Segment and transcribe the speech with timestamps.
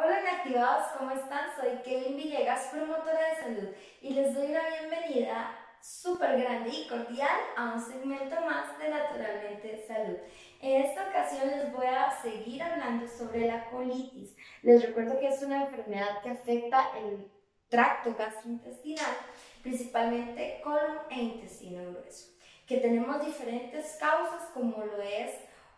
[0.00, 1.48] Hola inactivados, ¿cómo están?
[1.60, 7.36] Soy Kelly Villegas, promotora de salud, y les doy la bienvenida súper grande y cordial
[7.56, 10.18] a un segmento más de Naturalmente Salud.
[10.60, 14.36] En esta ocasión les voy a seguir hablando sobre la colitis.
[14.62, 17.28] Les recuerdo que es una enfermedad que afecta el
[17.68, 19.16] tracto gastrointestinal,
[19.64, 22.30] principalmente colon e intestino grueso,
[22.68, 25.32] que tenemos diferentes causas como lo es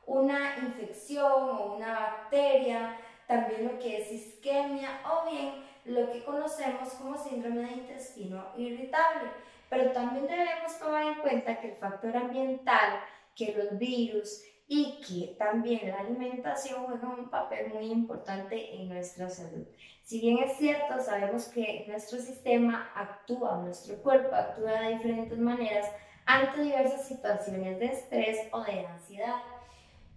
[0.04, 2.98] una infección o una bacteria,
[3.30, 9.30] también lo que es isquemia o bien lo que conocemos como síndrome de intestino irritable.
[9.68, 12.98] Pero también debemos tomar en cuenta que el factor ambiental,
[13.36, 19.30] que los virus y que también la alimentación juegan un papel muy importante en nuestra
[19.30, 19.64] salud.
[20.02, 25.86] Si bien es cierto, sabemos que nuestro sistema actúa, nuestro cuerpo actúa de diferentes maneras
[26.26, 29.36] ante diversas situaciones de estrés o de ansiedad.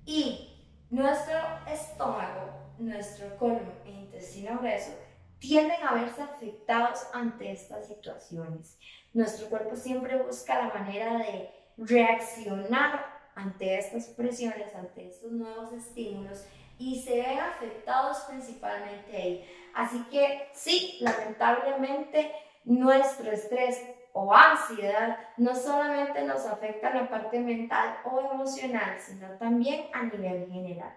[0.03, 0.53] Y
[0.93, 1.35] nuestro
[1.67, 4.91] estómago, nuestro colon e intestino grueso
[5.39, 8.77] tienden a verse afectados ante estas situaciones.
[9.11, 16.45] Nuestro cuerpo siempre busca la manera de reaccionar ante estas presiones, ante estos nuevos estímulos
[16.77, 19.49] y se ven afectados principalmente ahí.
[19.73, 22.31] Así que sí, lamentablemente
[22.65, 23.81] nuestro estrés
[24.13, 30.47] o ansiedad no solamente nos afecta la parte mental o emocional, sino también a nivel
[30.51, 30.93] general.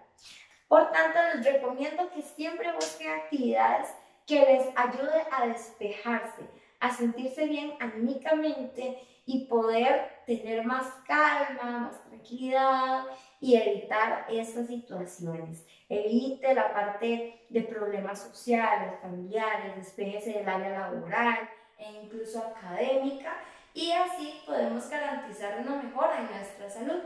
[0.67, 3.89] Por tanto, les recomiendo que siempre busquen actividades
[4.25, 6.43] que les ayuden a despejarse,
[6.79, 13.05] a sentirse bien anímicamente y poder tener más calma, más tranquilidad
[13.39, 15.65] y evitar estas situaciones.
[15.89, 23.37] Evite la parte de problemas sociales, familiares, despéjese del área laboral, e incluso académica
[23.73, 27.01] y así podemos garantizar una mejora en nuestra salud.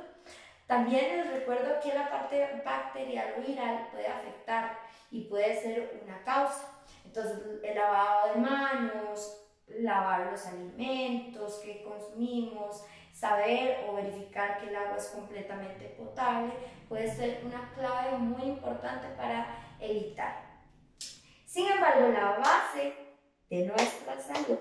[0.68, 4.80] También les recuerdo que la parte bacterial o viral puede afectar
[5.12, 6.82] y puede ser una causa.
[7.04, 14.76] Entonces, el lavado de manos, lavar los alimentos que consumimos, saber o verificar que el
[14.76, 16.54] agua es completamente potable
[16.88, 19.48] puede ser una clave muy importante para
[19.80, 20.42] evitar.
[21.46, 23.11] Sin embargo, la base
[23.52, 24.58] de nuestra salud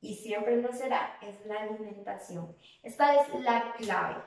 [0.00, 2.54] y siempre lo será es la alimentación.
[2.82, 4.22] Esta es la clave.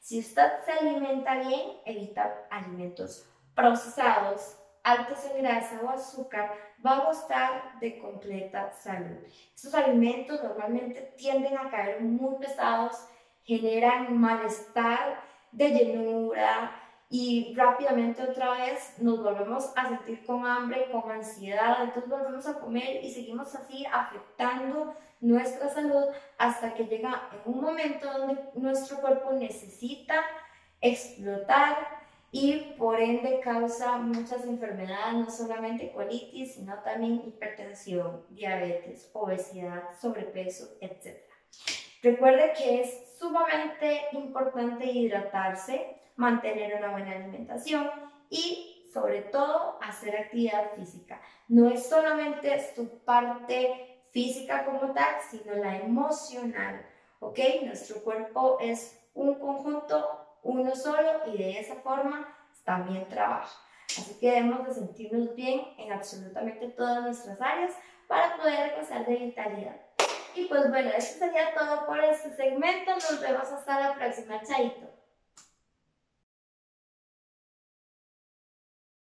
[0.00, 6.52] Si usted se alimenta bien, evita alimentos procesados, altos en grasa o azúcar,
[6.84, 9.18] va a gustar de completa salud.
[9.54, 12.96] Estos alimentos normalmente tienden a caer muy pesados,
[13.44, 15.22] generan malestar
[15.52, 22.08] de llenura, y rápidamente otra vez nos volvemos a sentir con hambre, con ansiedad, entonces
[22.08, 26.06] volvemos a comer y seguimos así afectando nuestra salud
[26.38, 30.24] hasta que llega en un momento donde nuestro cuerpo necesita
[30.80, 31.86] explotar
[32.30, 40.78] y por ende causa muchas enfermedades, no solamente colitis, sino también hipertensión, diabetes, obesidad, sobrepeso,
[40.80, 41.18] etc.
[42.02, 47.88] Recuerde que es sumamente importante hidratarse, mantener una buena alimentación
[48.28, 51.20] y sobre todo hacer actividad física.
[51.46, 56.84] No es solamente su parte física como tal, sino la emocional.
[57.20, 57.38] ¿Ok?
[57.62, 63.56] Nuestro cuerpo es un conjunto, uno solo y de esa forma también trabaja.
[63.86, 67.72] Así que debemos de sentirnos bien en absolutamente todas nuestras áreas
[68.08, 69.76] para poder gozar de vitalidad.
[70.34, 72.92] Y pues bueno, eso sería todo por este segmento.
[72.94, 74.40] Nos vemos hasta la próxima.
[74.42, 75.01] Chaito.